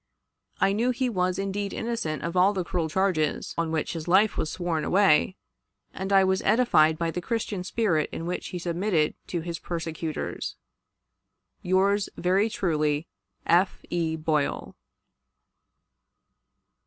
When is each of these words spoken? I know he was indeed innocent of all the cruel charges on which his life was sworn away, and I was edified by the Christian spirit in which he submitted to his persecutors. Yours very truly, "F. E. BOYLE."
I 0.59 0.73
know 0.73 0.89
he 0.89 1.09
was 1.11 1.37
indeed 1.37 1.73
innocent 1.73 2.23
of 2.23 2.35
all 2.35 2.53
the 2.53 2.63
cruel 2.63 2.89
charges 2.89 3.53
on 3.55 3.71
which 3.71 3.93
his 3.93 4.07
life 4.07 4.35
was 4.35 4.51
sworn 4.51 4.83
away, 4.83 5.35
and 5.93 6.11
I 6.11 6.23
was 6.23 6.41
edified 6.41 6.97
by 6.97 7.11
the 7.11 7.21
Christian 7.21 7.63
spirit 7.63 8.09
in 8.11 8.25
which 8.25 8.47
he 8.47 8.57
submitted 8.57 9.13
to 9.27 9.41
his 9.41 9.59
persecutors. 9.59 10.55
Yours 11.61 12.09
very 12.17 12.49
truly, 12.49 13.05
"F. 13.45 13.83
E. 13.91 14.15
BOYLE." 14.15 14.75